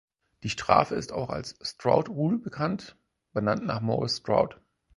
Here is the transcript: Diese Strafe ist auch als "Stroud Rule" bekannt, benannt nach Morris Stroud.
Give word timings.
Diese 0.41 0.53
Strafe 0.53 0.95
ist 0.95 1.11
auch 1.11 1.29
als 1.29 1.55
"Stroud 1.61 2.09
Rule" 2.09 2.39
bekannt, 2.39 2.97
benannt 3.33 3.67
nach 3.67 3.81
Morris 3.81 4.17
Stroud. 4.17 4.59